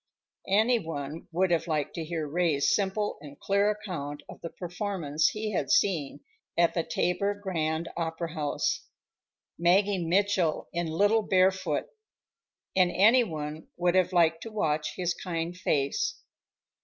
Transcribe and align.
Any 0.49 0.79
one 0.79 1.27
would 1.31 1.51
have 1.51 1.67
liked 1.67 1.93
to 1.93 2.03
hear 2.03 2.27
Ray's 2.27 2.73
simple 2.73 3.19
and 3.21 3.39
clear 3.39 3.69
account 3.69 4.23
of 4.27 4.41
the 4.41 4.49
performance 4.49 5.27
he 5.27 5.51
had 5.51 5.69
seen 5.69 6.21
at 6.57 6.73
the 6.73 6.81
Tabor 6.83 7.35
Grand 7.35 7.87
Opera 7.95 8.33
House—Maggie 8.33 10.03
Mitchell 10.03 10.67
in 10.73 10.87
Little 10.87 11.21
Barefoot—and 11.21 11.85
any 12.91 13.23
one 13.23 13.67
would 13.77 13.93
have 13.93 14.11
liked 14.11 14.41
to 14.41 14.51
watch 14.51 14.95
his 14.95 15.13
kind 15.13 15.55
face. 15.55 16.15